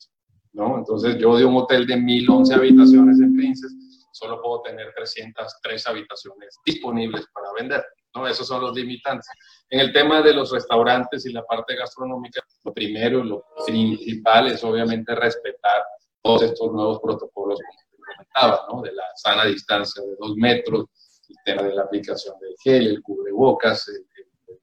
¿no? 0.54 0.78
Entonces 0.78 1.18
yo 1.18 1.38
de 1.38 1.46
un 1.46 1.56
hotel 1.56 1.88
de 1.88 1.96
1011 1.96 2.54
habitaciones 2.54 3.20
en 3.20 3.36
Princess, 3.36 3.74
solo 4.12 4.42
puedo 4.42 4.62
tener 4.64 4.94
303 4.96 5.88
habitaciones 5.88 6.60
disponibles 6.66 7.26
para 7.34 7.54
vender. 7.58 7.86
¿No? 8.18 8.28
Esos 8.28 8.48
son 8.48 8.62
los 8.62 8.76
limitantes. 8.76 9.28
En 9.70 9.80
el 9.80 9.94
tema 9.94 10.22
de 10.22 10.34
los 10.34 10.52
restaurantes 10.52 11.26
y 11.26 11.34
la 11.34 11.44
parte 11.44 11.76
gastronómica, 11.76 12.42
lo 12.64 12.74
primero, 12.74 13.24
lo 13.24 13.46
principal 13.66 14.48
es 14.48 14.64
obviamente 14.64 15.14
respetar 15.16 15.86
todos 16.22 16.44
estos 16.44 16.72
nuevos 16.72 17.00
protocolos, 17.00 17.60
te 17.60 17.98
comentaba, 17.98 18.68
¿no? 18.72 18.82
de 18.82 18.94
la 18.94 19.04
sana 19.16 19.46
distancia 19.46 20.02
de 20.04 20.16
dos 20.20 20.36
metros, 20.36 20.86
el 21.30 21.36
tema 21.46 21.64
de 21.64 21.76
la 21.76 21.84
aplicación 21.84 22.40
del 22.40 22.56
gel, 22.62 22.88
el 22.88 23.02
cubrebocas, 23.02 23.88
el, 23.90 24.06
el 24.48 24.60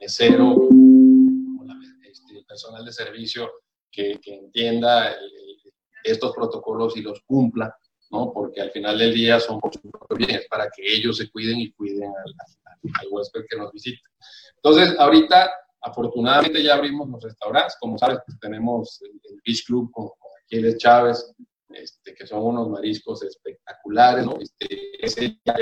mesero, 0.00 0.68
este, 2.02 2.38
el 2.38 2.44
personal 2.44 2.84
de 2.84 2.92
servicio 2.92 3.50
que, 3.90 4.18
que 4.20 4.34
entienda 4.34 5.12
el, 5.12 5.48
estos 6.04 6.34
protocolos 6.34 6.96
y 6.96 7.02
los 7.02 7.20
cumpla, 7.26 7.76
¿no? 8.10 8.32
porque 8.32 8.60
al 8.60 8.70
final 8.70 8.98
del 8.98 9.14
día 9.14 9.40
son 9.40 9.60
por 9.60 9.72
su 9.72 9.90
propio 9.90 10.16
bien, 10.16 10.30
es 10.30 10.48
para 10.48 10.68
que 10.70 10.82
ellos 10.84 11.16
se 11.16 11.30
cuiden 11.30 11.60
y 11.60 11.72
cuiden 11.72 12.04
al, 12.04 12.34
al 13.00 13.06
huésped 13.10 13.44
que 13.48 13.56
nos 13.56 13.72
visita. 13.72 14.08
Entonces, 14.56 14.98
ahorita, 14.98 15.50
afortunadamente, 15.80 16.62
ya 16.62 16.74
abrimos 16.74 17.08
los 17.08 17.22
restaurantes. 17.22 17.76
Como 17.80 17.98
sabes, 17.98 18.18
pues 18.26 18.38
tenemos 18.40 19.00
el, 19.02 19.40
Beach 19.44 19.64
Club 19.66 19.90
con, 19.92 20.08
con 20.08 20.30
Aquiles 20.44 20.78
Chávez, 20.78 21.32
este, 21.70 22.14
que 22.14 22.26
son 22.26 22.44
unos 22.44 22.68
mariscos 22.68 23.22
espectaculares, 23.22 24.24
¿no? 24.24 24.38
Este, 24.40 25.04
ese 25.04 25.38
ya 25.44 25.54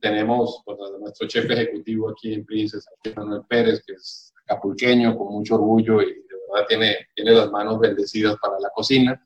tenemos 0.00 0.62
pues, 0.64 0.78
a 0.80 0.98
nuestro 0.98 1.28
chef 1.28 1.50
ejecutivo 1.50 2.10
aquí 2.10 2.32
en 2.32 2.44
Princess, 2.44 2.86
Manuel 3.14 3.42
Pérez, 3.48 3.84
que 3.86 3.92
es 3.92 4.32
acapulqueño, 4.44 5.16
con 5.16 5.32
mucho 5.32 5.56
orgullo 5.56 6.00
y 6.02 6.06
de 6.06 6.36
verdad 6.50 6.66
tiene, 6.68 6.96
tiene 7.14 7.32
las 7.32 7.50
manos 7.50 7.78
bendecidas 7.78 8.36
para 8.40 8.58
la 8.58 8.70
cocina. 8.70 9.22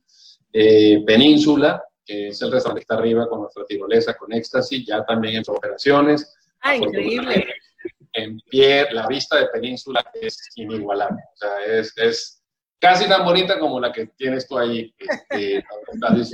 Eh, 0.56 1.02
Península, 1.04 1.82
que 2.06 2.28
es 2.28 2.40
el 2.40 2.52
restaurante 2.52 2.80
que 2.80 2.84
está 2.84 2.94
arriba 2.94 3.28
con 3.28 3.40
nuestra 3.40 3.64
tirolesa, 3.66 4.14
con 4.14 4.32
éxtasis, 4.32 4.86
ya 4.86 5.04
también 5.04 5.36
en 5.36 5.44
sus 5.44 5.56
operaciones. 5.56 6.32
Ah, 6.60 6.76
increíble. 6.76 7.44
En 8.12 8.38
pie, 8.48 8.86
la 8.92 9.08
vista 9.08 9.36
de 9.36 9.48
Península 9.48 10.04
es 10.14 10.38
inigualable. 10.54 11.20
O 11.34 11.36
sea, 11.36 11.64
es, 11.66 11.92
es 11.98 12.43
casi 12.78 13.08
tan 13.08 13.24
bonita 13.24 13.58
como 13.58 13.80
la 13.80 13.92
que 13.92 14.06
tienes 14.08 14.46
tú 14.46 14.58
ahí. 14.58 14.94
Este, 14.98 15.64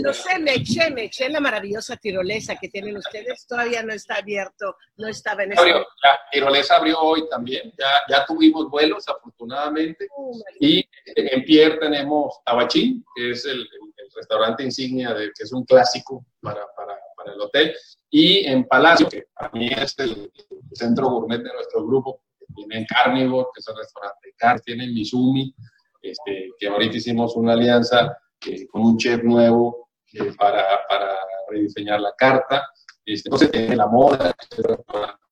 no 0.02 0.12
sé, 0.12 0.38
me 0.38 0.54
eché, 0.54 0.90
me 0.90 1.04
eché 1.04 1.28
la 1.28 1.40
maravillosa 1.40 1.96
tirolesa 1.96 2.56
que 2.56 2.68
tienen 2.68 2.96
ustedes. 2.96 3.46
Todavía 3.46 3.82
no 3.82 3.92
está 3.92 4.16
abierto, 4.16 4.76
no 4.96 5.08
estaba 5.08 5.44
en 5.44 5.58
abrió, 5.58 5.86
La 6.02 6.20
tirolesa 6.30 6.76
abrió 6.76 7.00
hoy 7.00 7.28
también. 7.28 7.72
Ya, 7.78 7.86
ya 8.08 8.26
tuvimos 8.26 8.68
vuelos, 8.68 9.06
afortunadamente. 9.08 10.08
Oh, 10.16 10.32
y 10.58 10.84
en 11.06 11.44
Pierre 11.44 11.78
tenemos 11.78 12.40
Tabachín, 12.44 13.04
que 13.14 13.30
es 13.30 13.44
el, 13.44 13.68
restaurante 14.16 14.64
insignia, 14.64 15.14
de, 15.14 15.26
que 15.26 15.44
es 15.44 15.52
un 15.52 15.64
clásico 15.64 16.26
para, 16.40 16.66
para, 16.76 16.98
para, 17.16 17.32
el 17.32 17.40
hotel. 17.40 17.74
Y 18.10 18.44
en 18.44 18.64
Palacio, 18.64 19.08
que 19.08 19.26
para 19.32 19.50
mí 19.52 19.68
es 19.68 19.96
el, 20.00 20.32
centro 20.72 21.08
gourmet 21.08 21.38
de 21.38 21.52
nuestro 21.52 21.86
grupo, 21.86 22.22
tienen 22.54 22.84
Carnivore, 22.86 23.48
que 23.54 23.60
es 23.60 23.68
el 23.68 23.76
restaurante 23.76 24.34
Car, 24.36 24.60
tienen 24.60 24.92
Mizumi, 24.92 25.54
este, 26.02 26.50
que 26.58 26.68
ahorita 26.68 26.96
hicimos 26.96 27.36
una 27.36 27.52
alianza 27.52 28.16
eh, 28.46 28.66
con 28.68 28.82
un 28.82 28.96
chef 28.96 29.22
nuevo 29.22 29.90
eh, 30.12 30.32
para, 30.38 30.64
para, 30.88 31.16
rediseñar 31.48 32.00
la 32.00 32.14
carta. 32.16 32.68
Este, 33.04 33.28
entonces, 33.28 33.50
en 33.52 33.76
la 33.76 33.86
moda, 33.86 34.32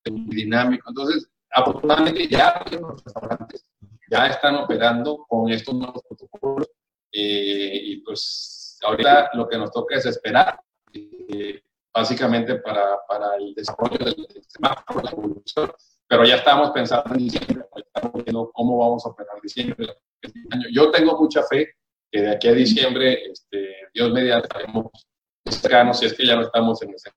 es 0.03 0.11
muy 0.11 0.35
dinámico. 0.35 0.89
Entonces, 0.89 1.29
afortunadamente 1.49 2.27
ya 2.27 2.61
los 2.71 3.03
restaurantes 3.03 3.65
ya 4.11 4.27
están 4.27 4.55
operando 4.55 5.25
con 5.27 5.49
estos 5.49 5.75
nuevos 5.75 6.01
protocolos 6.03 6.69
eh, 7.11 7.79
y 7.83 8.01
pues 8.01 8.77
ahorita 8.83 9.29
lo 9.33 9.47
que 9.47 9.57
nos 9.57 9.71
toca 9.71 9.95
es 9.95 10.05
esperar 10.05 10.59
básicamente 11.93 12.55
para, 12.55 12.99
para, 13.07 13.35
el 13.35 13.53
desarrollo 13.53 13.97
del 13.97 14.15
sistema, 14.27 14.83
la 15.03 15.11
evolución, 15.11 15.71
pero 16.07 16.25
ya 16.25 16.35
estamos 16.35 16.71
pensando 16.71 17.13
en 17.13 17.19
diciembre, 17.19 17.65
estamos 17.75 18.23
viendo 18.23 18.51
cómo 18.53 18.77
vamos 18.77 19.05
a 19.05 19.09
operar 19.09 19.41
diciembre, 19.41 19.95
yo 20.71 20.91
tengo 20.91 21.17
mucha 21.19 21.43
fe 21.43 21.73
que 22.11 22.21
de 22.21 22.31
aquí 22.31 22.47
a 22.47 22.53
diciembre, 22.53 23.31
este, 23.31 23.75
Dios 23.93 24.11
mediante, 24.11 24.47
estaremos 24.47 24.87
cercanos, 25.45 25.99
si 25.99 26.05
es 26.05 26.13
que 26.13 26.25
ya 26.25 26.35
no 26.35 26.43
estamos 26.43 26.81
en 26.81 26.93
ese 26.93 27.11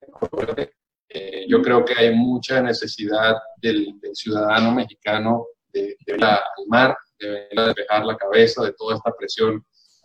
eh, 1.09 1.45
yo 1.47 1.61
creo 1.61 1.85
que 1.85 1.93
hay 1.93 2.15
mucha 2.15 2.61
necesidad 2.61 3.35
del, 3.57 3.99
ciudadano 4.13 4.71
mexicano 4.71 5.45
de, 5.71 5.95
de 6.05 6.15
ir 6.15 6.23
al 6.23 6.39
mar, 6.67 6.97
de 7.19 7.47
despejar 7.53 8.05
la 8.05 8.17
cabeza 8.17 8.63
de 8.63 8.73
toda 8.73 8.95
esta 8.95 9.11
presión 9.11 9.63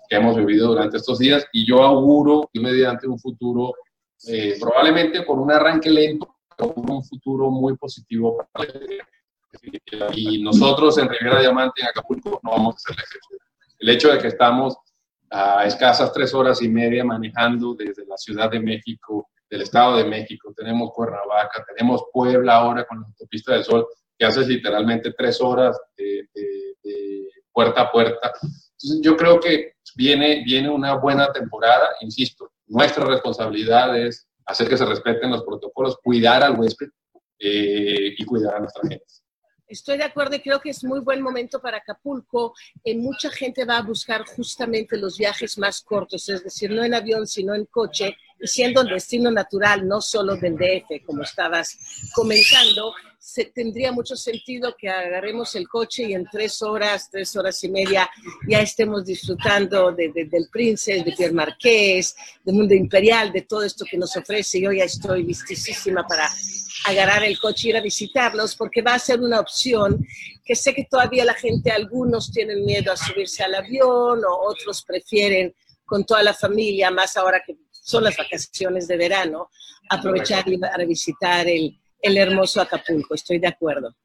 que 0.09 0.17
hemos 0.17 0.37
vivido 0.37 0.69
durante 0.69 0.97
estos 0.97 1.19
días. 1.19 1.47
Y 1.53 1.67
yo 1.67 1.83
auguro 1.83 2.51
mediante 2.55 3.07
un 3.07 3.19
futuro, 3.19 3.75
eh, 4.27 4.57
probablemente 4.61 5.25
con 5.25 5.39
un 5.39 5.53
arranque 5.53 5.91
lento, 5.91 6.37
un 6.59 7.05
futuro 7.05 7.51
muy 7.51 7.77
positivo 7.77 8.37
para 8.53 8.73
la 8.73 9.09
y 10.15 10.43
nosotros 10.43 10.99
en 10.99 11.09
Riviera 11.09 11.41
Diamante, 11.41 11.83
en 11.83 11.89
Acapulco, 11.89 12.41
no 12.43 12.51
vamos 12.51 12.77
a 12.77 12.79
ser 12.79 12.97
la. 12.97 13.05
El 13.81 13.89
hecho 13.91 14.13
de 14.13 14.19
que 14.19 14.29
estamos 14.29 14.77
a 15.31 15.65
escasas 15.65 16.13
tres 16.13 16.35
horas 16.35 16.63
y 16.63 16.69
media 16.69 17.05
manejando 17.05 17.75
desde 17.75 18.07
la 18.07 18.17
Ciudad 18.17 18.51
de 18.51 18.61
México, 18.61 19.29
del 19.49 19.63
Estado 19.63 19.97
de 19.97 20.05
México, 20.05 20.53
tenemos 20.57 20.91
Cuernavaca, 20.93 21.65
tenemos 21.75 22.05
Puebla 22.13 22.57
ahora 22.57 22.85
con 22.87 23.01
la 23.01 23.07
autopista 23.07 23.53
del 23.53 23.65
Sol, 23.65 23.87
que 24.19 24.27
hace 24.27 24.45
literalmente 24.47 25.13
tres 25.13 25.41
horas 25.41 25.79
de, 25.97 26.29
puerta 27.53 27.83
a 27.83 27.91
puerta. 27.91 28.33
Entonces 28.43 29.01
yo 29.03 29.17
creo 29.17 29.41
que 29.41 29.73
viene, 29.97 30.45
viene 30.45 30.69
una 30.69 30.95
buena 30.95 31.33
temporada, 31.33 31.89
insisto, 32.01 32.53
nuestra 32.69 33.05
responsabilidad 33.05 33.99
es 33.99 34.29
hacer 34.47 34.69
que 34.69 34.77
se 34.77 34.85
respeten 34.85 35.31
los 35.31 35.43
protocolos, 35.43 35.99
cuidar 36.03 36.45
al 36.45 36.59
huésped 36.59 36.89
eh, 37.39 38.15
y 38.17 38.25
cuidar 38.25 38.57
a 38.57 38.61
nuestra 38.61 38.83
gente. 38.83 39.05
Estoy 39.69 39.99
de 39.99 40.05
acuerdo 40.05 40.35
y 40.35 40.41
creo 40.41 40.61
que 40.61 40.71
es 40.71 40.83
muy 40.83 41.01
buen 41.01 41.21
momento 41.21 41.61
para 41.61 41.77
Acapulco. 41.77 42.55
Eh, 42.83 42.97
mucha 42.97 43.31
gente 43.31 43.67
va 43.67 43.77
a 43.77 43.83
buscar 43.83 44.25
justamente 44.25 44.97
los 44.97 45.19
viajes 45.19 45.59
más 45.59 45.83
cortos, 45.83 46.27
es 46.31 46.43
decir, 46.43 46.71
no 46.71 46.83
en 46.83 46.95
avión, 46.95 47.27
sino 47.27 47.55
en 47.55 47.67
coche, 47.67 48.17
siendo 48.43 48.83
un 48.83 48.89
destino 48.89 49.31
natural, 49.31 49.87
no 49.87 50.01
solo 50.01 50.37
del 50.37 50.57
DF, 50.57 51.05
como 51.05 51.23
estabas 51.23 51.79
comentando, 52.15 52.95
se, 53.19 53.47
tendría 53.47 53.91
mucho 53.93 54.17
sentido 54.17 54.75
que 54.79 54.89
agarremos 54.89 55.55
el 55.57 55.69
coche 55.69 56.05
y 56.05 56.15
en 56.15 56.25
tres 56.31 56.63
horas, 56.63 57.11
tres 57.11 57.37
horas 57.37 57.63
y 57.65 57.69
media 57.69 58.09
ya 58.49 58.61
estemos 58.61 59.05
disfrutando 59.05 59.93
de, 59.93 60.11
del 60.13 60.49
Prince, 60.51 61.03
de 61.03 61.13
Pierre 61.13 61.35
Marqués, 61.35 62.15
del 62.45 62.55
mundo 62.55 62.75
imperial, 62.75 63.33
de 63.33 63.43
todo 63.43 63.65
esto 63.65 63.85
que 63.91 63.99
nos 63.99 64.17
ofrece. 64.17 64.61
Yo 64.61 64.73
ya 64.73 64.85
estoy 64.85 65.25
listísima 65.25 66.07
para 66.07 66.31
agarrar 66.87 67.25
el 67.25 67.39
coche 67.39 67.67
y 67.67 67.71
ir 67.71 67.77
a 67.77 67.81
visitarlos, 67.81 68.55
porque 68.55 68.83
va 68.83 68.95
a 68.95 68.99
ser 68.99 69.21
una 69.21 69.41
opción 69.41 70.07
que 70.45 70.55
sé 70.55 70.75
que 70.75 70.85
todavía 70.85 71.25
la 71.25 71.35
gente, 71.35 71.71
algunos 71.71 72.31
tienen 72.31 72.65
miedo 72.65 72.93
a 72.93 72.97
subirse 72.97 73.43
al 73.43 73.55
avión 73.55 74.25
o 74.25 74.49
otros 74.49 74.83
prefieren 74.83 75.55
con 75.85 76.05
toda 76.05 76.23
la 76.23 76.35
familia, 76.35 76.91
más 76.91 77.17
ahora 77.17 77.43
que 77.45 77.57
son 77.89 78.05
las 78.05 78.19
vacaciones 78.19 78.87
de 78.87 78.99
verano, 78.99 79.51
aprovechar 79.89 80.47
y 80.47 80.61
a 80.63 80.77
visitar 80.85 81.49
el, 81.49 81.81
el 82.03 82.19
hermoso 82.19 82.61
Acapulco. 82.61 83.15
Estoy 83.15 83.39
de 83.39 83.49
acuerdo. 83.49 83.97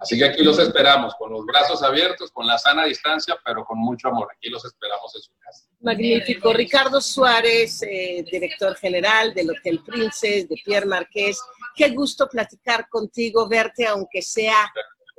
Así 0.00 0.16
que 0.16 0.26
aquí 0.26 0.44
los 0.44 0.56
esperamos, 0.60 1.14
con 1.16 1.32
los 1.32 1.44
brazos 1.44 1.82
abiertos, 1.82 2.30
con 2.30 2.46
la 2.46 2.58
sana 2.58 2.84
distancia, 2.84 3.36
pero 3.44 3.64
con 3.64 3.78
mucho 3.78 4.06
amor. 4.06 4.28
Aquí 4.36 4.48
los 4.50 4.64
esperamos 4.64 5.12
en 5.16 5.22
su 5.22 5.32
casa. 5.36 5.66
Magnífico. 5.80 6.52
Ricardo 6.52 7.00
Suárez, 7.00 7.82
eh, 7.82 8.24
director 8.30 8.76
general 8.76 9.34
del 9.34 9.50
Hotel 9.50 9.80
Princes, 9.84 10.48
de 10.48 10.54
Pierre 10.64 10.86
Marqués. 10.86 11.40
Qué 11.74 11.88
gusto 11.88 12.28
platicar 12.28 12.88
contigo, 12.88 13.48
verte, 13.48 13.84
aunque 13.86 14.22
sea 14.22 14.72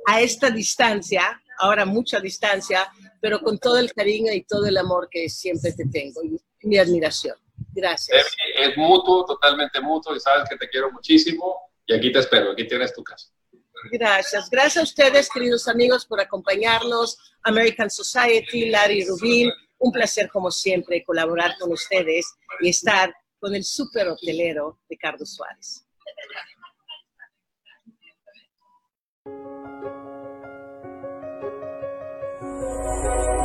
a 0.06 0.20
esta 0.22 0.50
distancia, 0.50 1.38
ahora 1.58 1.84
mucha 1.84 2.18
distancia, 2.18 2.90
pero 3.20 3.40
con 3.40 3.58
todo 3.58 3.76
el 3.78 3.92
cariño 3.92 4.32
y 4.32 4.44
todo 4.44 4.64
el 4.66 4.78
amor 4.78 5.08
que 5.10 5.28
siempre 5.28 5.72
te 5.72 5.86
tengo 5.86 6.22
mi 6.64 6.78
admiración. 6.78 7.36
Gracias. 7.72 8.26
Es 8.56 8.76
mutuo, 8.76 9.24
totalmente 9.24 9.80
mutuo, 9.80 10.14
y 10.14 10.20
sabes 10.20 10.48
que 10.48 10.56
te 10.56 10.68
quiero 10.68 10.90
muchísimo 10.90 11.70
y 11.86 11.94
aquí 11.94 12.12
te 12.12 12.20
espero, 12.20 12.52
aquí 12.52 12.66
tienes 12.66 12.92
tu 12.94 13.02
casa. 13.02 13.28
Gracias. 13.92 14.48
Gracias 14.48 14.76
a 14.78 14.82
ustedes, 14.82 15.28
queridos 15.28 15.68
amigos, 15.68 16.06
por 16.06 16.20
acompañarnos. 16.20 17.18
American 17.42 17.90
Society, 17.90 18.70
Larry 18.70 19.04
Rubin, 19.04 19.50
un 19.78 19.92
placer 19.92 20.28
como 20.30 20.50
siempre 20.50 21.04
colaborar 21.04 21.56
con 21.58 21.72
ustedes 21.72 22.26
y 22.60 22.70
estar 22.70 23.14
con 23.38 23.54
el 23.54 23.64
super 23.64 24.08
hotelero 24.08 24.80
Ricardo 24.88 25.26
Suárez. 25.26 25.84
Música 32.94 33.43